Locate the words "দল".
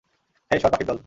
0.87-0.99